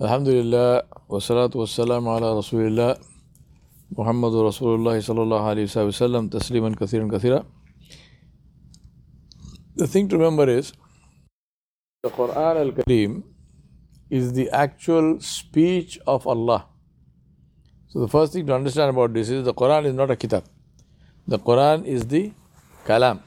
Alhamdulillah, 0.00 0.84
wassalatu 1.08 1.58
wassalamu 1.58 2.16
ala 2.16 2.40
Rasulillah, 2.40 3.00
Muhammadu 3.96 4.44
Rasulullah 4.46 4.94
sallallahu 4.94 5.42
alayhi 5.42 5.66
wa 5.74 5.90
sallam, 5.90 6.30
tasliman 6.30 6.76
kathiran 6.76 7.10
kathira. 7.10 7.44
The 9.74 9.88
thing 9.88 10.08
to 10.08 10.16
remember 10.16 10.48
is, 10.48 10.72
the 12.04 12.10
Quran 12.10 12.60
al-Kareem 12.60 13.24
is 14.08 14.34
the 14.34 14.48
actual 14.50 15.18
speech 15.18 15.98
of 16.06 16.28
Allah. 16.28 16.66
So 17.88 17.98
the 17.98 18.06
first 18.06 18.34
thing 18.34 18.46
to 18.46 18.54
understand 18.54 18.90
about 18.90 19.12
this 19.14 19.28
is 19.28 19.44
the 19.44 19.52
Quran 19.52 19.84
is 19.84 19.94
not 19.94 20.12
a 20.12 20.16
kitab. 20.16 20.44
The 21.26 21.40
Quran 21.40 21.84
is 21.84 22.06
the 22.06 22.30
kalam. 22.86 23.18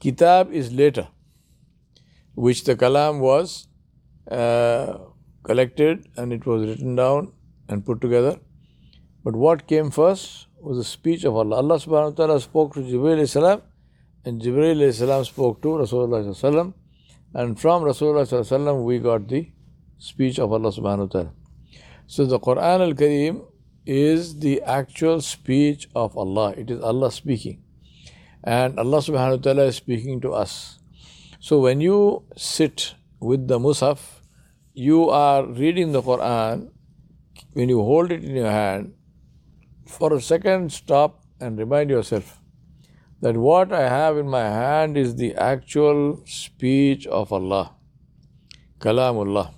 Kitab 0.00 0.50
is 0.50 0.72
later, 0.72 1.08
which 2.34 2.64
the 2.64 2.74
kalam 2.74 3.18
was 3.18 3.68
uh, 4.30 4.98
collected 5.42 6.08
and 6.16 6.32
it 6.32 6.46
was 6.46 6.66
written 6.66 6.94
down 6.96 7.32
and 7.68 7.84
put 7.84 8.00
together. 8.00 8.38
But 9.22 9.36
what 9.36 9.66
came 9.66 9.90
first 9.90 10.48
was 10.60 10.78
the 10.78 10.84
speech 10.84 11.24
of 11.24 11.36
Allah. 11.36 11.56
Allah 11.56 11.76
subhanahu 11.76 12.10
wa 12.10 12.26
ta'ala 12.26 12.40
spoke 12.40 12.74
to 12.74 12.80
Jibreel 12.80 13.28
salam 13.28 13.62
and 14.24 14.40
Jibreel 14.40 14.92
salam 14.92 15.24
spoke 15.24 15.62
to 15.62 15.68
Rasulullah 15.68 16.24
sallam 16.34 16.74
and 17.34 17.58
from 17.58 17.82
Rasulullah 17.82 18.26
sallam 18.26 18.84
we 18.84 18.98
got 18.98 19.28
the 19.28 19.50
speech 19.98 20.38
of 20.38 20.52
Allah 20.52 20.70
subhanahu 20.70 20.98
wa 20.98 21.06
ta'ala. 21.06 21.32
So 22.06 22.26
the 22.26 22.38
Quran 22.38 22.80
al-Kareem 22.80 23.44
is 23.86 24.38
the 24.38 24.62
actual 24.62 25.20
speech 25.20 25.88
of 25.94 26.16
Allah. 26.16 26.54
It 26.56 26.70
is 26.70 26.80
Allah 26.80 27.10
speaking. 27.10 27.62
And 28.42 28.78
Allah 28.78 28.98
subhanahu 28.98 29.38
wa 29.38 29.42
ta'ala 29.42 29.64
is 29.64 29.76
speaking 29.76 30.20
to 30.22 30.32
us. 30.32 30.78
So 31.40 31.60
when 31.60 31.80
you 31.80 32.24
sit 32.36 32.94
with 33.20 33.48
the 33.48 33.58
Mushaf, 33.58 33.98
you 34.74 35.08
are 35.08 35.46
reading 35.46 35.92
the 35.92 36.02
Quran, 36.02 36.70
when 37.52 37.68
you 37.68 37.82
hold 37.82 38.10
it 38.12 38.24
in 38.24 38.34
your 38.36 38.50
hand, 38.50 38.94
for 39.86 40.14
a 40.14 40.20
second 40.20 40.72
stop 40.72 41.22
and 41.40 41.58
remind 41.58 41.90
yourself 41.90 42.40
that 43.20 43.36
what 43.36 43.72
I 43.72 43.88
have 43.88 44.18
in 44.18 44.28
my 44.28 44.42
hand 44.42 44.96
is 44.96 45.16
the 45.16 45.34
actual 45.34 46.22
speech 46.26 47.06
of 47.06 47.32
Allah. 47.32 47.74
Kalamullah. 48.80 49.54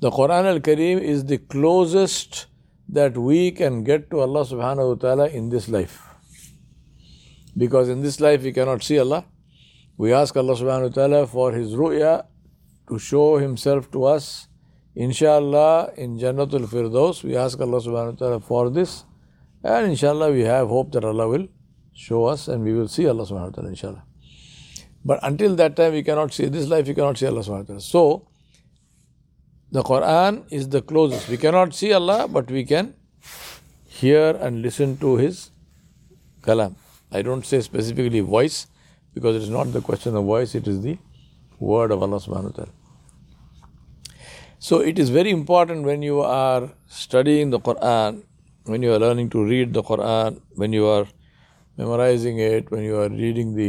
The 0.00 0.10
Quran 0.10 0.44
al 0.44 0.60
Kareem 0.60 1.00
is 1.00 1.24
the 1.24 1.38
closest 1.38 2.46
that 2.88 3.16
we 3.16 3.50
can 3.52 3.84
get 3.84 4.10
to 4.10 4.20
Allah 4.20 4.44
subhanahu 4.44 4.88
wa 4.88 4.94
ta'ala 4.94 5.28
in 5.28 5.48
this 5.48 5.68
life. 5.68 6.02
Because 7.56 7.88
in 7.88 8.02
this 8.02 8.20
life 8.20 8.42
we 8.42 8.52
cannot 8.52 8.82
see 8.82 8.98
Allah. 8.98 9.24
We 9.98 10.12
ask 10.12 10.36
Allah 10.36 10.54
subhanahu 10.54 10.90
wa 10.90 10.94
ta'ala 10.94 11.26
for 11.26 11.50
His 11.52 11.72
ru'ya 11.72 12.24
to 12.88 12.98
show 13.00 13.38
Himself 13.38 13.90
to 13.90 14.04
us. 14.04 14.46
Inshallah, 14.94 15.90
in 15.96 16.18
Jannatul 16.20 16.66
Firdaus, 16.68 17.24
we 17.24 17.36
ask 17.36 17.60
Allah 17.60 17.80
subhanahu 17.80 18.12
wa 18.12 18.18
ta'ala 18.18 18.40
for 18.40 18.70
this. 18.70 19.04
And 19.64 19.88
inshallah, 19.88 20.30
we 20.30 20.42
have 20.42 20.68
hope 20.68 20.92
that 20.92 21.04
Allah 21.04 21.28
will 21.28 21.48
show 21.94 22.26
us 22.26 22.46
and 22.46 22.62
we 22.62 22.74
will 22.74 22.86
see 22.86 23.08
Allah 23.08 23.24
subhanahu 23.24 23.50
wa 23.50 23.56
ta'ala, 23.56 23.68
inshallah. 23.70 24.04
But 25.04 25.18
until 25.24 25.56
that 25.56 25.74
time, 25.74 25.92
we 25.94 26.04
cannot 26.04 26.32
see. 26.32 26.46
This 26.46 26.68
life, 26.68 26.86
we 26.86 26.94
cannot 26.94 27.18
see 27.18 27.26
Allah 27.26 27.40
subhanahu 27.40 27.68
wa 27.68 27.74
ta'ala. 27.74 27.80
So, 27.80 28.28
the 29.72 29.82
Quran 29.82 30.44
is 30.52 30.68
the 30.68 30.80
closest. 30.80 31.28
We 31.28 31.38
cannot 31.38 31.74
see 31.74 31.92
Allah, 31.92 32.28
but 32.28 32.48
we 32.52 32.64
can 32.64 32.94
hear 33.84 34.30
and 34.30 34.62
listen 34.62 34.96
to 34.98 35.16
His 35.16 35.50
kalam. 36.42 36.76
I 37.10 37.22
don't 37.22 37.44
say 37.44 37.60
specifically 37.62 38.20
voice 38.20 38.68
because 39.18 39.36
it 39.36 39.42
is 39.42 39.50
not 39.50 39.72
the 39.72 39.80
question 39.80 40.16
of 40.16 40.24
voice, 40.24 40.54
it 40.54 40.68
is 40.72 40.80
the 40.82 40.96
word 41.58 41.90
of 41.90 42.02
Allah 42.06 42.20
subhanahu 42.24 42.50
wa 42.50 42.56
ta'ala. 42.58 42.72
So 44.66 44.80
it 44.92 44.98
is 44.98 45.10
very 45.10 45.30
important 45.30 45.84
when 45.84 46.02
you 46.02 46.20
are 46.20 46.70
studying 46.86 47.50
the 47.50 47.60
Quran, 47.68 48.22
when 48.64 48.82
you 48.82 48.92
are 48.92 48.98
learning 48.98 49.30
to 49.30 49.44
read 49.44 49.72
the 49.72 49.82
Quran, 49.82 50.40
when 50.54 50.72
you 50.72 50.86
are 50.86 51.06
memorizing 51.76 52.38
it, 52.38 52.70
when 52.70 52.84
you 52.84 52.96
are 52.98 53.08
reading 53.08 53.54
the 53.54 53.68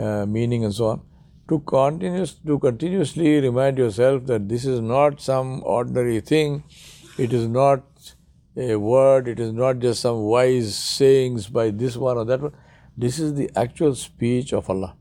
uh, 0.00 0.26
meaning 0.26 0.64
and 0.64 0.74
so 0.74 0.86
on, 0.86 1.02
to 1.48 1.60
continuous 1.60 2.34
to 2.50 2.58
continuously 2.58 3.40
remind 3.46 3.78
yourself 3.84 4.26
that 4.26 4.48
this 4.48 4.64
is 4.74 4.80
not 4.80 5.20
some 5.20 5.62
ordinary 5.64 6.20
thing, 6.20 6.62
it 7.18 7.32
is 7.32 7.48
not 7.48 7.82
a 8.56 8.76
word, 8.76 9.28
it 9.28 9.40
is 9.40 9.52
not 9.52 9.78
just 9.78 10.00
some 10.00 10.22
wise 10.34 10.74
sayings 10.76 11.48
by 11.48 11.70
this 11.70 11.96
one 11.96 12.16
or 12.16 12.24
that 12.24 12.40
one. 12.40 12.54
This 12.96 13.18
is 13.18 13.34
the 13.34 13.50
actual 13.56 13.94
speech 13.94 14.52
of 14.52 14.70
Allah. 14.70 14.96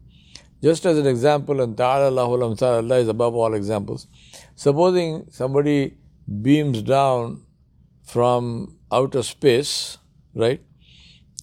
Just 0.61 0.85
as 0.85 0.97
an 0.97 1.05
example, 1.05 1.61
and 1.61 1.75
Ta'ala 1.77 2.09
Allahul 2.09 2.61
Allah 2.61 2.95
is 2.97 3.07
above 3.07 3.35
all 3.35 3.53
examples. 3.53 4.07
Supposing 4.55 5.25
somebody 5.29 5.97
beams 6.41 6.81
down 6.81 7.43
from 8.05 8.77
outer 8.91 9.23
space, 9.23 9.97
right, 10.33 10.61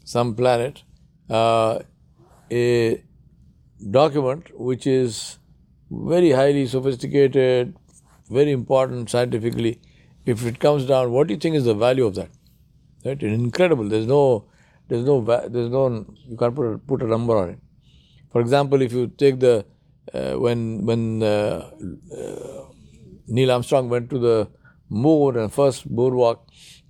some 0.04 0.34
planet, 0.34 0.82
uh, 1.28 1.80
a 2.50 3.02
document 3.90 4.48
which 4.58 4.86
is 4.86 5.38
very 5.90 6.30
highly 6.30 6.66
sophisticated, 6.66 7.76
very 8.28 8.52
important 8.52 9.10
scientifically, 9.10 9.80
if 10.26 10.44
it 10.46 10.58
comes 10.60 10.86
down, 10.86 11.12
what 11.12 11.26
do 11.26 11.34
you 11.34 11.40
think 11.40 11.56
is 11.56 11.64
the 11.64 11.74
value 11.74 12.06
of 12.06 12.14
that? 12.14 12.30
Right? 13.04 13.22
Incredible. 13.22 13.88
There's 13.88 14.06
no, 14.06 14.46
there's 14.90 15.04
no, 15.04 15.20
there's 15.22 15.70
no, 15.70 16.04
you 16.26 16.36
can't 16.36 16.54
put 16.54 16.64
a, 16.64 16.78
put 16.78 17.02
a 17.02 17.06
number 17.06 17.36
on 17.36 17.50
it. 17.50 17.58
For 18.32 18.40
example, 18.40 18.82
if 18.82 18.92
you 18.92 19.06
take 19.06 19.38
the, 19.38 19.64
uh, 20.12 20.32
when, 20.32 20.84
when 20.84 21.22
uh, 21.22 21.70
uh, 22.12 22.64
Neil 23.28 23.52
Armstrong 23.52 23.88
went 23.88 24.10
to 24.10 24.18
the 24.18 24.48
moon 24.88 25.36
and 25.36 25.52
first 25.52 25.88
moonwalk, 25.88 26.40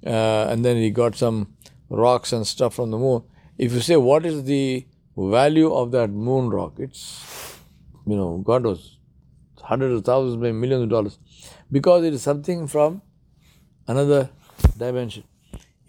uh, 0.07 0.47
and 0.51 0.65
then 0.65 0.79
he 0.79 0.91
got 0.91 1.15
some 1.15 1.55
rocks 1.91 2.33
and 2.33 2.47
stuff 2.47 2.75
from 2.75 2.91
the 2.91 2.99
moon. 2.99 3.23
If 3.59 3.73
you 3.73 3.81
say, 3.81 3.97
what 3.97 4.25
is 4.25 4.45
the 4.45 4.87
value 5.17 5.71
of 5.73 5.91
that 5.93 6.09
moon 6.09 6.49
rock? 6.49 6.75
It's, 6.79 7.59
you 8.07 8.17
know, 8.17 8.39
God 8.39 8.63
knows, 8.63 8.97
hundreds 9.63 9.99
of 9.99 10.05
thousands, 10.07 10.39
maybe 10.39 10.57
millions 10.57 10.85
of 10.85 10.89
dollars. 10.89 11.19
Because 11.71 12.05
it 12.05 12.15
is 12.15 12.23
something 12.23 12.67
from 12.67 13.03
another 13.87 14.31
dimension. 14.79 15.25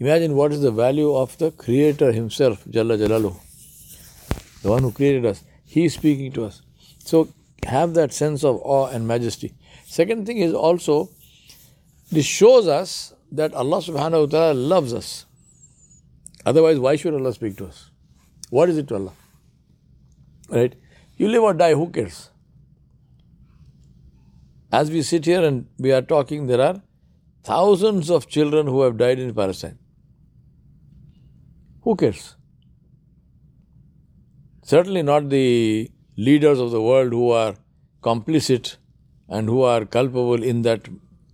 Imagine 0.02 0.34
what 0.34 0.52
is 0.52 0.62
the 0.62 0.72
value 0.72 1.14
of 1.14 1.38
the 1.38 1.52
Creator 1.52 2.10
Himself, 2.10 2.64
Jalla 2.64 2.98
Jalalu, 2.98 3.36
the 4.62 4.68
one 4.68 4.82
who 4.82 4.90
created 4.90 5.24
us. 5.24 5.44
He 5.64 5.84
is 5.84 5.94
speaking 5.94 6.32
to 6.32 6.44
us. 6.44 6.60
So 6.98 7.28
have 7.64 7.94
that 7.94 8.12
sense 8.12 8.42
of 8.42 8.56
awe 8.64 8.88
and 8.88 9.06
majesty. 9.06 9.54
Second 9.84 10.26
thing 10.26 10.38
is 10.38 10.54
also, 10.54 11.08
this 12.10 12.26
shows 12.26 12.66
us 12.66 13.14
that 13.30 13.54
Allah 13.54 13.76
subhanahu 13.76 14.22
wa 14.22 14.26
ta'ala 14.26 14.54
loves 14.54 14.92
us. 14.92 15.24
Otherwise, 16.44 16.80
why 16.80 16.96
should 16.96 17.14
Allah 17.14 17.32
speak 17.32 17.56
to 17.58 17.66
us? 17.66 17.90
What 18.50 18.70
is 18.70 18.78
it 18.78 18.88
to 18.88 18.96
Allah? 18.96 19.12
Right? 20.48 20.74
You 21.16 21.28
live 21.28 21.44
or 21.44 21.54
die, 21.54 21.74
who 21.74 21.90
cares? 21.90 22.28
As 24.72 24.90
we 24.90 25.02
sit 25.02 25.26
here 25.26 25.44
and 25.44 25.68
we 25.78 25.92
are 25.92 26.02
talking, 26.02 26.48
there 26.48 26.60
are 26.60 26.82
thousands 27.44 28.10
of 28.10 28.26
children 28.26 28.66
who 28.66 28.82
have 28.82 28.96
died 28.96 29.20
in 29.20 29.32
Palestine. 29.32 29.78
Who 31.82 31.96
cares? 31.96 32.36
Certainly 34.62 35.02
not 35.02 35.28
the 35.28 35.90
leaders 36.16 36.60
of 36.60 36.70
the 36.70 36.80
world 36.80 37.12
who 37.12 37.30
are 37.30 37.54
complicit 38.02 38.76
and 39.28 39.48
who 39.48 39.62
are 39.62 39.84
culpable 39.84 40.42
in 40.42 40.62
that 40.62 40.88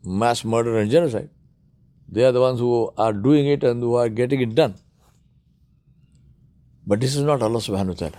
mass 0.04 0.44
murder 0.44 0.78
and 0.78 0.90
genocide. 0.90 1.28
They 2.10 2.24
are 2.24 2.32
the 2.32 2.40
ones 2.40 2.58
who 2.60 2.92
are 2.96 3.12
doing 3.12 3.46
it 3.46 3.62
and 3.62 3.82
who 3.82 3.94
are 3.96 4.08
getting 4.08 4.40
it 4.40 4.54
done. 4.54 4.76
But 6.86 7.00
this 7.00 7.14
is 7.14 7.22
not 7.22 7.42
Allah 7.42 7.58
subhanahu 7.58 7.88
wa 7.88 7.94
ta'ala. 7.94 8.18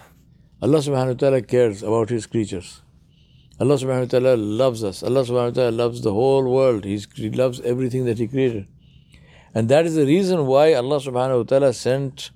Allah 0.62 0.78
subhanahu 0.78 1.08
wa 1.08 1.14
ta'ala 1.14 1.42
cares 1.42 1.82
about 1.82 2.10
His 2.10 2.28
creatures. 2.28 2.82
Allah 3.60 3.76
subhanahu 3.76 4.02
wa 4.02 4.20
ta'ala 4.20 4.36
loves 4.38 4.84
us. 4.84 5.02
Allah 5.02 5.22
subhanahu 5.22 5.56
wa 5.56 5.62
ta'ala 5.62 5.72
loves 5.72 6.02
the 6.02 6.14
whole 6.14 6.54
world. 6.54 6.86
He 6.86 7.30
loves 7.32 7.62
everything 7.62 8.06
that 8.06 8.20
He 8.20 8.28
created. 8.28 8.68
And 9.54 9.68
that 9.70 9.86
is 9.86 9.96
the 9.96 10.06
reason 10.06 10.46
why 10.46 10.74
Allah 10.74 11.00
subhanahu 11.00 11.38
wa 11.38 11.44
ta'ala 11.44 11.74
sent 11.74 12.32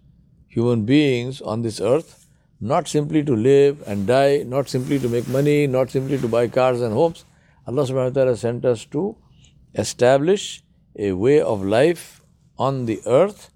human 0.47 0.85
beings 0.85 1.41
on 1.41 1.61
this 1.61 1.79
earth, 1.79 2.27
not 2.59 2.87
simply 2.87 3.23
to 3.23 3.35
live 3.35 3.83
and 3.87 4.07
die, 4.07 4.43
not 4.43 4.69
simply 4.69 4.99
to 4.99 5.09
make 5.09 5.27
money, 5.27 5.67
not 5.67 5.91
simply 5.91 6.17
to 6.17 6.27
buy 6.27 6.47
cars 6.47 6.81
and 6.81 6.93
homes. 6.93 7.25
Allah 7.67 7.83
subhanahu 7.83 8.15
wa 8.15 8.21
ta'ala 8.21 8.37
sent 8.37 8.65
us 8.65 8.85
to 8.85 9.15
establish 9.75 10.63
a 10.97 11.11
way 11.13 11.41
of 11.41 11.63
life 11.63 12.23
on 12.57 12.85
the 12.85 13.01
earth 13.05 13.51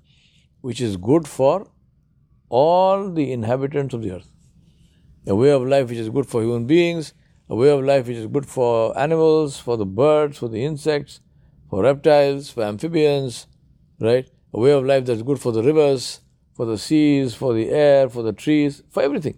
which 0.61 0.81
is 0.81 0.97
good 0.97 1.27
for 1.27 1.67
all 2.49 3.11
the 3.11 3.31
inhabitants 3.31 3.93
of 3.93 4.01
the 4.01 4.11
earth. 4.11 4.31
A 5.27 5.35
way 5.35 5.51
of 5.51 5.67
life 5.67 5.89
which 5.89 5.97
is 5.97 6.09
good 6.09 6.25
for 6.25 6.41
human 6.41 6.65
beings, 6.65 7.13
a 7.49 7.55
way 7.55 7.69
of 7.69 7.83
life 7.83 8.07
which 8.07 8.17
is 8.17 8.27
good 8.27 8.45
for 8.45 8.97
animals, 8.97 9.59
for 9.59 9.77
the 9.77 9.85
birds, 9.85 10.37
for 10.37 10.47
the 10.47 10.63
insects, 10.63 11.19
for 11.69 11.83
reptiles, 11.83 12.49
for 12.49 12.63
amphibians, 12.63 13.47
right? 13.99 14.29
A 14.53 14.59
way 14.59 14.71
of 14.71 14.85
life 14.85 15.05
that's 15.05 15.21
good 15.21 15.39
for 15.39 15.51
the 15.51 15.63
rivers, 15.63 16.21
for 16.55 16.65
the 16.65 16.77
seas, 16.77 17.35
for 17.35 17.53
the 17.53 17.69
air, 17.69 18.09
for 18.09 18.23
the 18.23 18.33
trees, 18.33 18.83
for 18.89 19.03
everything. 19.03 19.37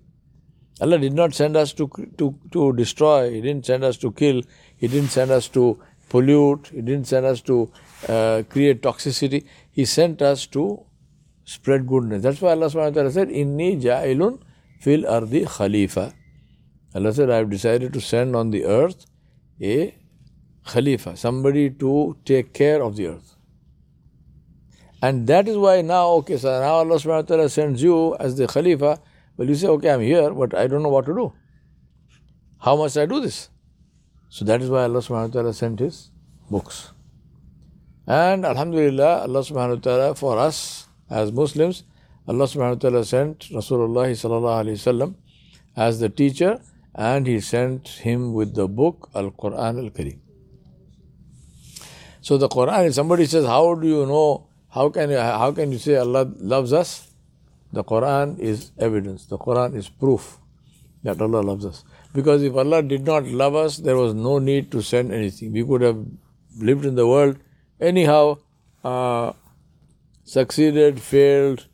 Allah 0.82 0.98
did 0.98 1.14
not 1.14 1.34
send 1.34 1.58
us 1.58 1.74
to, 1.74 1.90
to, 2.18 2.36
to 2.52 2.74
destroy, 2.74 3.32
He 3.32 3.42
didn't 3.42 3.66
send 3.66 3.84
us 3.84 3.98
to 3.98 4.12
kill, 4.12 4.42
He 4.78 4.88
didn't 4.88 5.10
send 5.10 5.32
us 5.32 5.48
to 5.50 5.80
pollute. 6.10 6.70
He 6.74 6.82
didn't 6.82 7.08
send 7.08 7.26
us 7.26 7.42
to 7.42 7.72
uh, 8.08 8.44
create 8.50 8.82
toxicity. 8.82 9.46
He 9.72 9.86
sent 9.86 10.22
us 10.22 10.46
to 10.48 10.84
spread 11.46 11.88
goodness. 11.88 12.24
That's 12.24 12.42
why 12.42 12.52
Allah 12.52 12.68
subhanahu 12.68 12.96
wa 12.96 13.02
ta'ala 13.02 13.12
said, 13.12 13.30
Inni 13.30 13.82
ja'ilun 13.82 14.42
fil 14.82 15.08
ardi 15.08 15.46
khalifa. 15.46 16.14
Allah 16.96 17.14
said, 17.14 17.30
I 17.30 17.38
have 17.38 17.50
decided 17.50 17.94
to 17.94 18.02
send 18.02 18.36
on 18.36 18.50
the 18.50 18.66
earth 18.66 19.06
a 19.62 19.96
khalifa, 20.70 21.16
somebody 21.18 21.70
to 21.84 22.18
take 22.26 22.54
care 22.54 22.82
of 22.82 22.96
the 22.96 23.08
earth. 23.08 23.36
And 25.02 25.28
that 25.28 25.48
is 25.48 25.58
why 25.58 25.82
now, 25.82 26.08
okay, 26.22 26.38
so 26.38 26.60
now 26.60 26.76
Allah 26.76 26.96
subhanahu 26.96 27.24
wa 27.24 27.30
ta'ala 27.34 27.50
sends 27.50 27.82
you 27.82 28.16
as 28.18 28.36
the 28.36 28.48
khalifa. 28.48 29.00
Well, 29.38 29.48
you 29.48 29.56
say, 29.56 29.68
okay, 29.68 29.92
I'm 29.92 30.02
here, 30.02 30.32
but 30.32 30.54
I 30.54 30.68
don't 30.68 30.84
know 30.84 30.90
what 30.90 31.06
to 31.06 31.14
do. 31.14 31.34
How 32.60 32.76
must 32.76 32.98
I 32.98 33.06
do 33.06 33.22
this? 33.22 33.50
So 34.28 34.46
that 34.46 34.62
is 34.62 34.70
why 34.70 34.84
Allah 34.84 35.00
subhanahu 35.00 35.28
wa 35.28 35.34
ta'ala 35.34 35.54
sent 35.54 35.80
His 35.80 36.12
books. 36.52 36.92
And 38.06 38.46
Alhamdulillah, 38.46 39.22
Allah 39.22 39.40
subhanahu 39.40 39.76
wa 39.76 39.82
ta'ala, 39.82 40.16
for 40.16 40.38
us 40.38 40.88
as 41.10 41.32
Muslims, 41.32 41.84
Allah 42.28 42.46
subhanahu 42.46 42.76
wa 42.76 42.90
ta'ala 42.90 43.06
sent 43.06 43.40
Rasulullah 43.50 44.10
sallallahu 44.12 44.64
alayhi 44.64 44.80
wasallam 44.82 45.16
as 45.76 46.00
the 46.00 46.10
teacher 46.10 46.60
and 46.94 47.26
He 47.26 47.40
sent 47.40 47.88
him 47.88 48.34
with 48.34 48.56
the 48.56 48.68
book 48.68 49.10
Al 49.16 49.32
Quran 49.32 49.86
Al 49.86 49.90
Kareem. 49.90 50.20
So 52.22 52.38
the 52.38 52.50
Quran, 52.50 52.88
if 52.88 52.94
somebody 52.94 53.26
says, 53.26 53.46
How 53.46 53.76
do 53.76 53.88
you 53.88 54.06
know? 54.06 54.48
How 54.70 54.90
can 54.90 55.10
you, 55.10 55.18
how 55.18 55.52
can 55.52 55.72
you 55.72 55.80
say 55.80 55.96
Allah 55.96 56.32
loves 56.38 56.74
us? 56.74 57.12
The 57.74 57.84
Quran 57.84 58.40
is 58.40 58.72
evidence. 58.78 59.26
The 59.26 59.38
Quran 59.38 59.76
is 59.76 59.90
proof 59.90 60.38
that 61.04 61.22
Allah 61.22 61.42
loves 61.42 61.66
us. 61.66 61.84
Because 62.14 62.44
if 62.44 62.56
Allah 62.56 62.84
did 62.84 63.06
not 63.06 63.26
love 63.26 63.56
us, 63.56 63.78
there 63.78 63.96
was 63.96 64.14
no 64.14 64.40
need 64.40 64.72
to 64.72 64.82
send 64.82 65.12
anything. 65.12 65.54
We 65.54 65.64
could 65.64 65.82
have 65.82 66.06
lived 66.58 66.86
in 66.86 66.96
the 66.96 67.08
world 67.08 67.38
anyhow, 67.80 68.38
uh, 68.84 69.34
succeeded, 70.24 71.00
failed, 71.00 71.68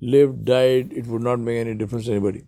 lived, 0.00 0.44
died. 0.44 0.92
It 0.92 1.06
would 1.06 1.22
not 1.22 1.40
make 1.40 1.58
any 1.58 1.74
difference 1.74 2.06
to 2.06 2.12
anybody. 2.12 2.44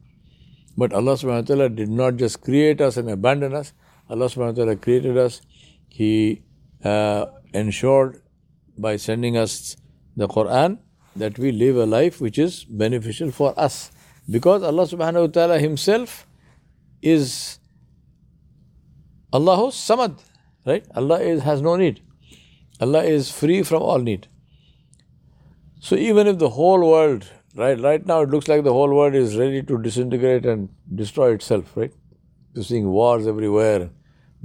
But 0.77 0.93
Allah 0.93 1.13
subhanahu 1.13 1.43
wa 1.43 1.55
ta'ala 1.55 1.69
did 1.69 1.89
not 1.89 2.17
just 2.17 2.43
create 2.43 2.81
us 2.81 2.97
and 2.97 3.09
abandon 3.09 3.55
us. 3.55 3.73
Allah 4.11 4.27
subhanahu 4.27 4.59
wa 4.59 4.65
ta'ala 4.65 4.77
created 4.77 5.17
us. 5.17 5.41
He 5.89 6.43
uh, 6.85 7.27
ensured 7.53 8.23
by 8.79 8.97
sending 8.97 9.37
us 9.37 9.77
the 10.17 10.29
Quran 10.29 10.79
that 11.17 11.39
we 11.39 11.53
live 11.53 11.77
a 11.77 11.87
life 11.87 12.21
which 12.21 12.39
is 12.39 12.65
beneficial 12.65 13.31
for 13.31 13.59
us. 13.59 13.91
Because 14.31 14.63
Allah 14.63 14.85
subhanahu 14.85 15.21
wa 15.21 15.27
ta'ala 15.27 15.59
Himself 15.59 16.27
is 17.03 17.59
Allahu 19.33 19.67
Samad, 19.69 20.21
right? 20.65 20.87
Allah 20.95 21.21
is, 21.21 21.43
has 21.43 21.61
no 21.61 21.77
need. 21.77 22.01
Allah 22.81 23.05
is 23.05 23.31
free 23.31 23.63
from 23.63 23.83
all 23.83 23.99
need. 23.99 24.29
So 25.81 25.97
even 25.97 26.27
if 26.27 26.39
the 26.39 26.49
whole 26.49 26.89
world, 26.89 27.27
right, 27.55 27.79
right 27.79 28.05
now 28.07 28.23
it 28.23 28.31
looks 28.31 28.49
like 28.49 28.65
the 28.65 28.73
whole 28.73 28.95
world 28.95 29.15
is 29.15 29.37
ready 29.37 29.63
to 29.63 29.79
disintegrate 29.79 30.47
and 30.47 30.71
destroy 30.95 31.35
itself, 31.35 31.77
right? 31.77 31.93
You're 32.55 32.65
seeing 32.65 32.89
wars 32.89 33.27
everywhere, 33.27 33.91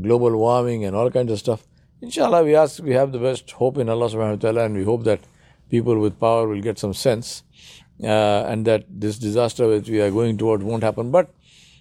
global 0.01 0.35
warming 0.35 0.83
and 0.83 0.95
all 0.95 1.09
kinds 1.09 1.31
of 1.31 1.39
stuff. 1.39 1.69
Inshallah, 2.01 2.45
we 2.45 2.55
ask, 2.55 2.81
we 2.81 2.93
have 2.93 3.11
the 3.11 3.19
best 3.19 3.51
hope 3.51 3.77
in 3.77 3.89
Allah 3.89 4.07
subhanahu 4.07 4.35
wa 4.35 4.35
ta'ala 4.37 4.65
and 4.65 4.75
we 4.75 4.85
hope 4.85 5.03
that 5.03 5.19
people 5.69 5.99
with 5.99 6.17
power 6.17 6.47
will 6.47 6.61
get 6.61 6.79
some 6.79 6.93
sense 6.93 7.43
uh, 8.01 8.45
and 8.47 8.65
that 8.65 8.85
this 8.87 9.19
disaster 9.19 9.67
which 9.67 9.89
we 9.89 9.99
are 9.99 10.09
going 10.09 10.37
towards 10.37 10.63
won't 10.63 10.81
happen. 10.81 11.11
But 11.11 11.33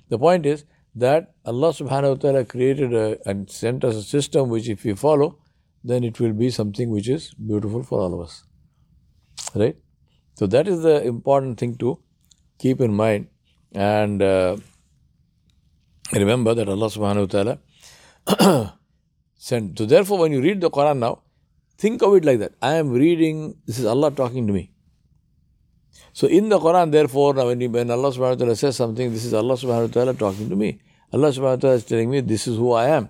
the 0.09 0.19
point 0.19 0.45
is 0.45 0.65
that 0.97 1.35
Allah 1.45 1.69
subhanahu 1.69 2.09
wa 2.09 2.15
ta'ala 2.17 2.45
created 2.45 2.93
a, 2.95 3.19
and 3.29 3.49
sent 3.49 3.85
us 3.85 3.95
a 3.95 4.03
system 4.03 4.49
which 4.49 4.69
if 4.69 4.83
we 4.83 4.95
follow, 4.95 5.39
then 5.85 6.03
it 6.03 6.19
will 6.19 6.33
be 6.33 6.51
something 6.51 6.91
which 6.91 7.09
is 7.09 7.33
beautiful 7.35 7.85
for 7.85 8.01
all 8.01 8.15
of 8.15 8.21
us. 8.21 8.45
Right? 9.55 9.77
So 10.35 10.49
that 10.49 10.67
is 10.67 10.83
the 10.83 11.01
important 11.05 11.61
thing 11.61 11.77
to 11.77 12.01
keep 12.59 12.81
in 12.81 12.93
mind. 12.93 13.29
And 13.73 14.21
uh, 14.21 14.57
remember 16.13 16.55
that 16.55 16.69
Allah 16.69 16.87
subhanahu 16.87 17.33
wa 17.33 17.59
ta'ala 18.27 18.73
sent. 19.39 19.79
So 19.79 19.87
therefore 19.87 20.19
when 20.19 20.33
you 20.33 20.43
read 20.43 20.61
the 20.61 20.71
Quran 20.71 20.99
now, 20.99 21.23
think 21.79 22.03
of 22.03 22.15
it 22.15 22.25
like 22.25 22.41
that. 22.41 22.53
I 22.61 22.75
am 22.75 22.91
reading, 22.93 23.57
this 23.67 23.79
is 23.79 23.87
Allah 23.87 24.11
talking 24.11 24.47
to 24.47 24.53
me. 24.53 24.73
So 26.13 26.27
in 26.27 26.49
the 26.49 26.59
Quran, 26.59 26.91
therefore, 26.91 27.33
when, 27.35 27.61
when 27.73 27.91
Allah 27.91 28.11
subhanahu 28.11 28.31
wa 28.31 28.35
ta'ala 28.35 28.57
says 28.57 28.77
something, 28.77 29.13
this 29.13 29.25
is 29.25 29.33
Allah 29.33 29.55
subhanahu 29.55 29.89
wa 29.89 29.93
ta'ala 29.93 30.15
talking 30.15 30.49
to 30.49 30.57
me. 30.57 30.81
Allah 31.13 31.29
subhanahu 31.29 31.43
wa 31.43 31.57
ta'ala 31.57 31.77
is 31.77 31.85
telling 31.85 32.11
me 32.11 32.21
this 32.21 32.47
is 32.49 32.57
who 32.57 32.73
I 32.73 32.89
am. 32.89 33.09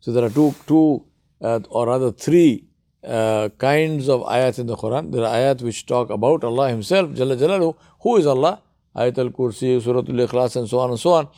So 0.00 0.12
there 0.12 0.24
are 0.24 0.30
two, 0.30 0.54
two 0.66 1.04
uh, 1.40 1.60
or 1.70 1.88
rather 1.88 2.12
three 2.12 2.68
uh, 3.02 3.48
kinds 3.58 4.08
of 4.08 4.20
ayat 4.22 4.58
in 4.58 4.66
the 4.66 4.76
Quran. 4.76 5.10
There 5.12 5.24
are 5.24 5.34
ayat 5.34 5.62
which 5.62 5.86
talk 5.86 6.10
about 6.10 6.44
Allah 6.44 6.68
Himself, 6.68 7.10
Jalla 7.10 7.36
Jalalu, 7.36 7.76
who 8.00 8.16
is 8.16 8.26
Allah, 8.26 8.62
Ayat 8.96 9.18
al 9.18 9.30
Kursi, 9.30 9.82
Suratul 9.82 10.26
Ikhlas, 10.26 10.56
and 10.56 10.68
so 10.68 10.78
on 10.78 10.90
and 10.90 11.00
so 11.00 11.14
on, 11.14 11.28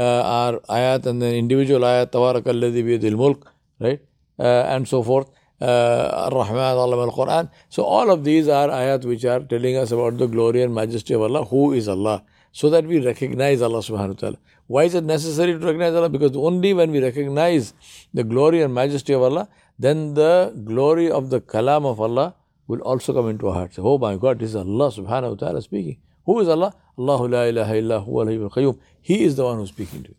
are 0.00 0.60
ayat 0.68 1.06
and 1.06 1.20
then 1.20 1.34
individual 1.34 1.80
ayat, 1.80 2.10
Tabarakalladhi 2.10 2.82
biyadil 2.84 3.16
mulk, 3.16 3.52
right, 3.80 4.00
uh, 4.38 4.64
and 4.74 4.88
so 4.88 5.02
forth. 5.02 5.30
Uh, 5.60 6.28
Ar-Rahman, 6.30 6.76
'allamal-Quran. 6.76 7.48
So 7.68 7.84
all 7.84 8.10
of 8.10 8.24
these 8.24 8.48
are 8.48 8.68
ayat 8.68 9.04
which 9.04 9.24
are 9.24 9.40
telling 9.40 9.76
us 9.76 9.92
about 9.92 10.18
the 10.18 10.26
glory 10.26 10.62
and 10.62 10.74
majesty 10.74 11.14
of 11.14 11.22
Allah, 11.22 11.44
who 11.44 11.72
is 11.72 11.88
Allah, 11.88 12.24
so 12.50 12.68
that 12.70 12.84
we 12.84 13.04
recognize 13.04 13.62
Allah 13.62 13.78
subhanahu 13.78 14.08
wa 14.08 14.14
ta'ala. 14.14 14.36
Why 14.66 14.84
is 14.84 14.94
it 14.94 15.04
necessary 15.04 15.52
to 15.52 15.58
recognize 15.58 15.94
Allah? 15.94 16.08
Because 16.08 16.36
only 16.36 16.74
when 16.74 16.90
we 16.90 17.00
recognize 17.00 17.74
the 18.12 18.24
glory 18.24 18.62
and 18.62 18.74
majesty 18.74 19.12
of 19.12 19.22
Allah, 19.22 19.48
then 19.78 20.14
the 20.14 20.52
glory 20.64 21.10
of 21.10 21.30
the 21.30 21.40
kalam 21.40 21.86
of 21.86 22.00
Allah 22.00 22.34
will 22.66 22.80
also 22.80 23.12
come 23.12 23.28
into 23.28 23.48
our 23.48 23.54
hearts. 23.54 23.78
Oh 23.78 23.98
my 23.98 24.16
God, 24.16 24.38
this 24.38 24.50
is 24.50 24.56
Allah 24.56 24.90
subhanahu 24.90 25.30
wa 25.30 25.34
ta'ala 25.36 25.62
speaking. 25.62 25.98
Who 26.26 26.40
is 26.40 26.48
Allah? 26.48 26.74
Allahu 26.98 27.28
la 27.28 27.42
ilaha 27.44 27.76
illa 27.76 28.04
huwa 28.04 28.50
qayyum. 28.50 28.78
He 29.00 29.24
is 29.24 29.36
the 29.36 29.44
one 29.44 29.58
who's 29.58 29.70
speaking 29.70 30.02
to 30.04 30.10
you. 30.10 30.16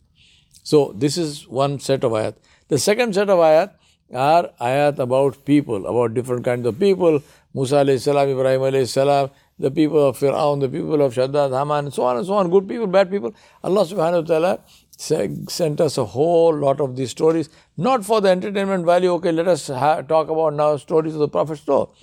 So 0.64 0.94
this 0.96 1.18
is 1.18 1.48
one 1.48 1.80
set 1.80 2.04
of 2.04 2.12
ayat. 2.12 2.36
The 2.68 2.78
second 2.78 3.16
set 3.16 3.30
of 3.30 3.40
ayat 3.40 3.72
are 4.14 4.50
ayat 4.60 5.00
about 5.00 5.46
people, 5.46 5.86
about 5.86 6.14
different 6.14 6.46
kinds 6.46 6.66
of 6.66 6.80
people. 6.80 7.22
Musa 7.54 7.76
alayhi 7.76 8.02
salam, 8.02 8.30
Ibrahim 8.30 8.62
alayhi 8.62 8.88
salam, 8.88 9.30
the 9.60 9.70
people 9.70 10.08
of 10.08 10.18
Fir'aun, 10.18 10.60
the 10.60 10.70
people 10.70 11.02
of 11.02 11.14
Shaddad, 11.14 11.58
Haman, 11.58 11.86
and 11.86 11.94
so 11.94 12.04
on 12.04 12.18
and 12.18 12.26
so 12.26 12.34
on, 12.34 12.50
good 12.50 12.68
people, 12.68 12.88
bad 12.88 13.12
people. 13.12 13.34
Allah 13.64 13.86
subhanahu 13.86 14.22
wa 14.22 14.28
ta'ala 14.28 14.60
sent 14.98 15.80
us 15.82 15.98
a 15.98 16.06
whole 16.06 16.56
lot 16.56 16.82
of 16.82 16.96
these 16.96 17.12
stories, 17.12 17.50
not 17.78 18.04
for 18.04 18.22
the 18.22 18.30
entertainment 18.30 18.86
value, 18.86 19.12
okay, 19.14 19.32
let 19.32 19.48
us 19.48 19.68
ha- 19.68 20.02
talk 20.02 20.30
about 20.30 20.54
now 20.54 20.76
stories 20.78 21.14
of 21.14 21.20
the 21.20 21.28
Prophet. 21.28 21.62
No, 21.68 21.94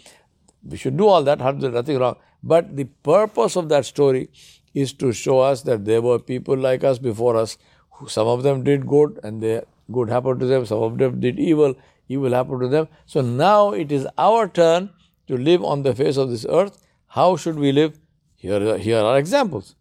we 0.65 0.77
should 0.77 0.97
do 0.97 1.07
all 1.07 1.23
that, 1.25 1.39
nothing 1.41 1.99
wrong. 1.99 2.17
But 2.43 2.77
the 2.77 2.85
purpose 2.85 3.57
of 3.57 3.69
that 3.71 3.87
story 3.87 4.31
is 4.75 4.93
to 4.95 5.13
show 5.13 5.41
us 5.41 5.63
that 5.63 5.85
there 5.85 6.03
were 6.03 6.19
people 6.19 6.57
like 6.57 6.85
us 6.85 6.99
before 6.99 7.37
us, 7.37 7.59
who, 7.93 8.09
some 8.09 8.27
of 8.27 8.43
them 8.43 8.63
did 8.63 8.87
good 8.87 9.19
and 9.23 9.43
they, 9.43 9.63
good 9.91 10.09
happened 10.09 10.41
to 10.41 10.47
them, 10.47 10.67
some 10.67 10.83
of 10.83 10.99
them 10.99 11.21
did 11.21 11.39
evil, 11.39 11.75
evil 12.09 12.33
happened 12.33 12.61
to 12.61 12.69
them. 12.69 12.89
So 13.07 13.21
now 13.21 13.73
it 13.73 13.91
is 13.91 14.07
our 14.17 14.49
turn 14.49 14.91
to 15.27 15.37
live 15.37 15.65
on 15.65 15.83
the 15.83 15.95
face 15.95 16.17
of 16.17 16.31
this 16.31 16.47
earth. 16.49 16.79
How 17.07 17.37
should 17.37 17.59
we 17.59 17.73
live? 17.73 17.99
Here, 18.37 18.79
here 18.79 18.99
are 18.99 19.19
examples. 19.19 19.75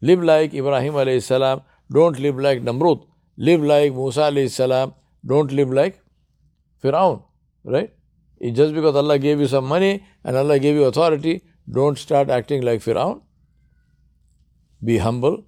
Live 0.00 0.22
like 0.22 0.52
Ibrahim 0.52 0.94
alayhi 0.94 1.22
salam. 1.22 1.62
Don't 1.90 2.18
live 2.18 2.38
like 2.38 2.62
Namrud. 2.62 3.06
Live 3.36 3.62
like 3.62 3.92
Musa 3.92 4.22
alayhi 4.22 4.50
salam. 4.50 4.94
Don't 5.24 5.52
live 5.52 5.70
like 5.70 6.00
Firaun. 6.82 7.22
Right? 7.64 7.92
Just 8.52 8.74
because 8.74 8.96
Allah 8.96 9.18
gave 9.18 9.38
you 9.38 9.46
some 9.46 9.64
money 9.64 10.04
and 10.24 10.36
Allah 10.36 10.58
gave 10.58 10.74
you 10.74 10.84
authority, 10.84 11.42
don't 11.70 11.96
start 11.96 12.28
acting 12.28 12.62
like 12.62 12.80
Firaun. 12.80 13.22
Be 14.84 14.98
humble. 14.98 15.44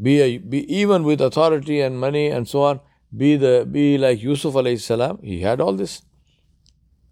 Be, 0.00 0.20
a, 0.20 0.38
be 0.38 0.72
even 0.72 1.02
with 1.04 1.20
authority 1.20 1.80
and 1.80 1.98
money 1.98 2.28
and 2.28 2.48
so 2.48 2.62
on 2.62 2.80
be 3.16 3.36
the 3.36 3.66
be 3.70 3.96
like 3.98 4.22
Yusuf 4.22 4.54
alayhi 4.54 4.80
salam. 4.80 5.18
He 5.22 5.40
had 5.40 5.60
all 5.60 5.72
this. 5.72 6.02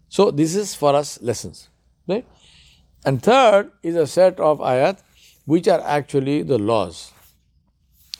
So 0.09 0.31
this 0.31 0.55
is 0.55 0.75
for 0.75 0.95
us 0.95 1.21
lessons. 1.21 1.69
Right? 2.07 2.25
And 3.05 3.21
third 3.21 3.71
is 3.83 3.95
a 3.95 4.07
set 4.07 4.39
of 4.39 4.59
ayat 4.59 4.99
which 5.45 5.67
are 5.67 5.81
actually 5.81 6.43
the 6.43 6.57
laws. 6.57 7.11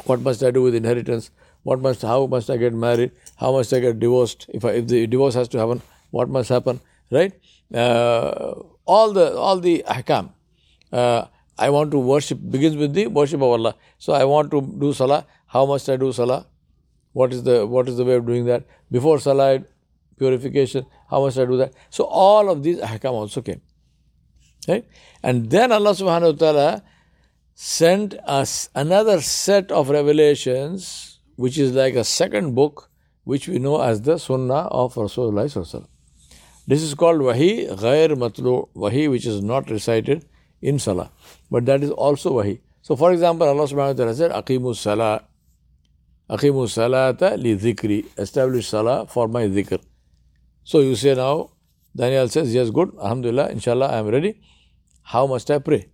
What 0.06 0.22
must 0.22 0.44
I 0.44 0.52
do 0.52 0.62
with 0.64 0.76
inheritance? 0.76 1.32
What 1.64 1.82
must 1.82 2.02
how 2.02 2.26
must 2.28 2.50
I 2.50 2.58
get 2.58 2.74
married? 2.74 3.12
How 3.36 3.52
must 3.52 3.74
I 3.74 3.80
get 3.80 4.00
divorced? 4.00 4.46
If 4.50 4.66
I, 4.66 4.72
if 4.72 4.88
the 4.88 5.06
divorce 5.08 5.36
has 5.36 5.48
to 5.50 5.60
happen, 5.60 5.82
what 6.12 6.30
must 6.30 6.50
happen? 6.50 6.80
Right? 7.12 7.34
Uh, 7.74 8.54
all 8.86 9.12
the 9.12 9.36
all 9.36 9.60
the 9.60 9.84
ahkam. 9.88 10.32
Uh, 10.92 11.26
I 11.58 11.70
want 11.70 11.92
to 11.92 12.00
worship 12.00 12.40
begins 12.50 12.76
with 12.76 12.94
the 12.94 13.08
worship 13.08 13.42
of 13.42 13.50
Allah. 13.50 13.76
So 13.98 14.14
I 14.14 14.24
want 14.26 14.52
to 14.52 14.62
do 14.62 14.94
salah. 14.94 15.26
How 15.48 15.66
must 15.66 15.90
I 15.90 15.98
do 15.98 16.12
salah? 16.12 16.46
What 17.14 17.34
is 17.34 17.44
the 17.44 17.66
what 17.66 17.90
is 17.90 17.98
the 17.98 18.06
way 18.06 18.16
of 18.16 18.26
doing 18.26 18.46
that? 18.46 18.64
Before 18.92 19.20
salah, 19.20 19.64
purification, 20.18 20.86
how 21.10 21.22
must 21.22 21.40
I 21.40 21.46
do 21.46 21.58
that? 21.58 21.74
So 21.90 22.06
all 22.06 22.50
of 22.50 22.64
these 22.64 22.78
ahkam 22.78 23.12
also 23.12 23.42
came. 23.42 23.62
Right? 24.68 24.86
And 25.24 25.50
then 25.50 25.72
Allah 25.72 25.92
subhanahu 25.92 26.34
wa 26.34 26.38
ta'ala 26.38 26.84
sent 27.56 28.14
us 28.26 28.70
another 28.76 29.22
set 29.22 29.72
of 29.72 29.90
revelations, 29.90 31.20
which 31.38 31.58
is 31.58 31.74
like 31.74 31.96
a 31.96 32.04
second 32.04 32.54
book, 32.54 32.90
which 33.24 33.48
we 33.48 33.58
know 33.58 33.82
as 33.82 34.02
the 34.02 34.18
Sunnah 34.20 34.68
of 34.84 34.94
Rasulullah. 34.96 35.88
This 36.68 36.84
is 36.84 36.94
called 36.94 37.22
Wahi 37.22 37.68
Ghair 37.68 38.10
Matlu, 38.10 38.70
Wahi 38.76 39.08
which 39.10 39.26
is 39.26 39.42
not 39.42 39.70
recited 39.72 40.26
in 40.62 40.80
Salah. 40.80 41.12
But 41.50 41.66
that 41.66 41.84
is 41.84 41.92
also 41.92 42.34
Wahi. 42.34 42.60
So, 42.82 42.96
for 42.96 43.12
example, 43.12 43.48
Allah 43.48 43.64
subhanahu 43.64 43.94
wa 43.94 43.94
ta'ala 43.94 44.16
said, 44.16 44.32
Aqimu 44.32 44.76
Salah, 44.76 45.24
Aqimu 46.30 46.68
Salata 46.68 47.38
li 47.42 47.56
dhikri, 47.56 48.06
establish 48.18 48.68
Salah 48.70 49.06
for 49.08 49.28
my 49.28 49.44
dhikr. 49.44 49.82
So, 50.64 50.80
you 50.80 50.96
say 50.96 51.16
now, 51.16 51.52
Daniel 51.96 52.28
says, 52.30 52.54
Yes, 52.54 52.70
good, 52.70 52.92
Alhamdulillah, 53.02 53.50
inshallah, 53.50 53.88
I 53.88 53.98
am 53.98 54.08
ready. 54.08 54.42
How 55.04 55.26
must 55.28 55.50
I 55.52 55.60
pray? 55.60 55.90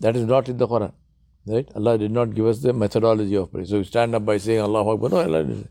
That 0.00 0.16
is 0.16 0.24
not 0.24 0.48
in 0.48 0.56
the 0.56 0.66
Quran. 0.66 0.92
Right? 1.46 1.68
Allah 1.74 1.98
did 1.98 2.12
not 2.12 2.34
give 2.34 2.46
us 2.46 2.60
the 2.60 2.72
methodology 2.72 3.34
of 3.36 3.50
prayer. 3.50 3.66
So 3.66 3.78
you 3.78 3.84
stand 3.84 4.14
up 4.14 4.24
by 4.24 4.36
saying 4.36 4.60
Allah 4.60 4.88
Akbar. 4.88 5.10
No, 5.10 5.16
Allah 5.18 5.44
didn't. 5.44 5.70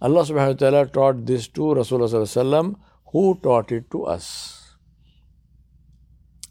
Allah 0.00 0.22
subhanahu 0.22 0.48
wa 0.48 0.52
ta'ala 0.54 0.86
taught 0.86 1.26
this 1.26 1.48
to 1.48 1.60
Rasulullah 1.60 2.76
who 3.12 3.38
taught 3.42 3.70
it 3.72 3.90
to 3.90 4.04
us. 4.04 4.61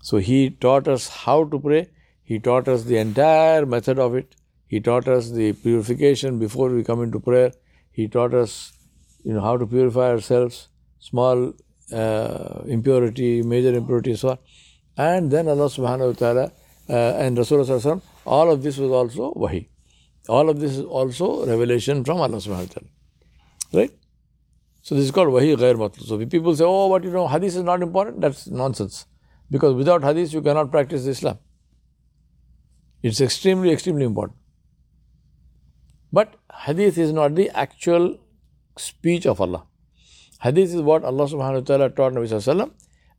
So 0.02 0.18
he 0.18 0.50
taught 0.50 0.88
us 0.88 1.08
how 1.08 1.44
to 1.46 1.60
pray. 1.60 1.90
He 2.24 2.40
taught 2.40 2.68
us 2.68 2.84
the 2.84 2.98
entire 2.98 3.66
method 3.66 4.00
of 4.00 4.16
it. 4.16 4.36
He 4.68 4.80
taught 4.80 5.08
us 5.08 5.32
the 5.32 5.54
purification 5.54 6.40
before 6.40 6.70
we 6.70 6.84
come 6.84 7.04
into 7.04 7.20
prayer. 7.20 7.52
He 7.92 8.08
taught 8.08 8.34
us, 8.34 8.74
you 9.24 9.34
know, 9.34 9.42
how 9.42 9.58
to 9.58 9.68
purify 9.68 10.10
ourselves, 10.12 10.70
small 11.00 11.54
uh, 11.92 12.62
impurity, 12.68 13.42
major 13.42 13.74
impurity, 13.74 14.16
so 14.16 14.30
on. 14.30 14.38
And 14.98 15.32
then 15.32 15.48
Allah 15.48 15.66
subhanahu 15.66 16.08
wa 16.08 16.14
ta'ala 16.14 16.52
uh, 16.90 17.18
and 17.18 17.38
Rasulullah 17.38 18.02
all 18.26 18.52
of 18.52 18.64
this 18.64 18.78
was 18.78 18.92
also 18.92 19.34
wahi. 19.36 19.70
All 20.30 20.50
of 20.50 20.60
this 20.60 20.78
is 20.78 20.86
also 20.86 21.46
revelation 21.46 22.04
from 22.04 22.22
Allah 22.22 22.38
subhanahu 22.38 22.68
wa 22.68 22.74
ta'ala. 22.74 22.90
Right? 23.74 23.92
So 24.82 24.96
this 24.96 25.06
is 25.06 25.12
called 25.12 25.30
wahi 25.30 25.56
ghair 25.56 25.76
matlu. 25.76 26.06
So 26.06 26.26
people 26.26 26.56
say, 26.56 26.64
oh, 26.66 26.90
but 26.90 27.04
you 27.04 27.12
know, 27.12 27.28
hadith 27.28 27.56
is 27.56 27.64
not 27.64 27.82
important. 27.82 28.22
That's 28.22 28.48
nonsense. 28.48 29.06
Because 29.52 29.76
without 29.76 30.04
hadith, 30.04 30.34
you 30.34 30.42
cannot 30.42 30.72
practice 30.72 31.06
Islam. 31.06 31.38
It's 33.04 33.22
extremely, 33.22 33.72
extremely 33.72 34.06
important. 34.06 34.38
But 36.12 36.36
hadith 36.66 36.98
is 36.98 37.12
not 37.12 37.36
the 37.36 37.50
actual 37.50 38.18
speech 38.78 39.26
of 39.26 39.42
Allah. 39.42 39.66
Hadith 40.40 40.74
is 40.74 40.82
what 40.82 41.04
Allah 41.04 41.26
subhanahu 41.26 41.62
wa 41.62 41.68
ta'ala 41.72 41.90
taught 41.90 42.14
Nabi 42.14 42.28
sallallahu 42.28 42.72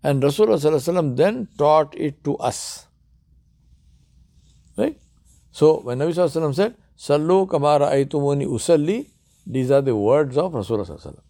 and 0.02 0.22
Rasulullah 0.22 1.16
then 1.16 1.48
taught 1.56 1.94
it 1.96 2.24
to 2.24 2.36
us. 2.38 2.86
Right? 4.76 4.98
So 5.52 5.80
when 5.80 5.98
Nabi 5.98 6.12
Sallallahu 6.14 6.54
said, 6.54 6.76
Sallu 6.96 7.48
kama 7.48 7.78
ra'aytumuni 7.78 8.46
usalli, 8.46 9.10
these 9.46 9.70
are 9.70 9.82
the 9.82 9.94
words 9.94 10.36
of 10.36 10.52
Rasulullah 10.52 10.88
Sallallahu 10.88 11.20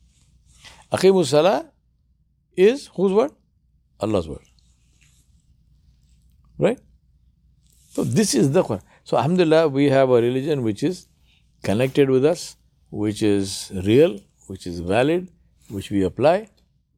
Aqimu 0.92 1.24
salah 1.24 1.66
is 2.56 2.88
whose 2.94 3.12
word? 3.12 3.32
Allah's 4.00 4.28
word. 4.28 4.40
Right? 6.62 6.78
So 7.90 8.04
this 8.04 8.34
is 8.34 8.52
the 8.52 8.62
Quran. 8.62 8.82
So 9.04 9.16
Alhamdulillah, 9.16 9.68
we 9.68 9.86
have 9.90 10.10
a 10.10 10.20
religion 10.22 10.62
which 10.62 10.82
is 10.82 11.08
connected 11.62 12.08
with 12.08 12.24
us, 12.24 12.56
which 12.90 13.22
is 13.22 13.72
real, 13.84 14.20
which 14.46 14.66
is 14.66 14.78
valid, 14.78 15.28
which 15.68 15.90
we 15.90 16.04
apply, 16.04 16.48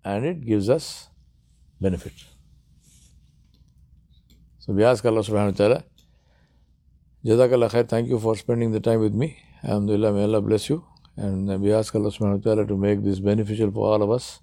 and 0.05 0.27
it 0.27 0.45
gives 0.45 0.69
us 0.69 1.09
benefit. 1.81 2.13
So 4.59 4.75
we 4.75 4.85
ask 4.85 5.05
Allah 5.05 5.21
subhanahu 5.21 5.53
wa 5.53 5.59
ta'ala 5.63 5.85
Jazakallah 7.25 7.71
khair. 7.71 7.89
Thank 7.89 8.09
you 8.09 8.19
for 8.19 8.37
spending 8.37 8.73
the 8.73 8.81
time 8.81 9.01
with 9.01 9.15
me. 9.15 9.39
Alhamdulillah, 9.63 10.13
may 10.13 10.25
Allah 10.25 10.43
bless 10.43 10.69
you. 10.69 10.85
And 11.17 11.49
we 11.63 11.73
ask 11.73 11.95
Allah 11.95 12.11
subhanahu 12.11 12.45
wa 12.45 12.45
ta'ala 12.45 12.67
to 12.67 12.77
make 12.77 13.03
this 13.03 13.19
beneficial 13.19 13.71
for 13.71 13.87
all 13.93 14.03
of 14.03 14.11
us. 14.11 14.41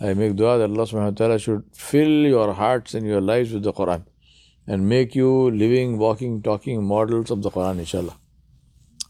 I 0.00 0.14
make 0.14 0.34
dua 0.36 0.56
that 0.58 0.70
Allah 0.70 0.86
subhanahu 0.86 1.12
wa 1.12 1.18
ta'ala 1.22 1.38
should 1.38 1.64
fill 1.74 2.16
your 2.34 2.54
hearts 2.54 2.94
and 2.94 3.06
your 3.06 3.20
lives 3.20 3.52
with 3.52 3.62
the 3.62 3.72
Quran 3.72 4.04
and 4.66 4.88
make 4.88 5.14
you 5.14 5.50
living, 5.50 5.98
walking, 5.98 6.42
talking 6.42 6.82
models 6.82 7.30
of 7.30 7.42
the 7.42 7.50
Quran, 7.50 7.78
inshallah. 7.78 8.16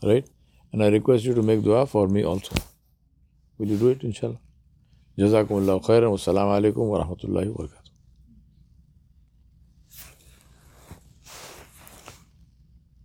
Right? 0.03 0.29
And 0.73 0.83
I 0.83 0.89
request 0.89 1.25
you 1.25 1.35
to 1.35 1.43
make 1.43 1.63
dua 1.63 1.87
for 1.87 2.09
me 2.09 2.25
also. 2.25 2.55
Will 3.59 3.69
you 3.69 3.77
do 3.77 3.89
it, 3.89 4.03
inshallah? 4.03 4.41
Jazakumullah 5.17 5.83
khairan. 5.85 6.11
Wassalamu 6.11 6.59
alaikum 6.59 6.89
wa 6.89 7.05
rahmatullahi 7.05 7.49
wa 7.49 7.65
barakatuh. 7.65 7.84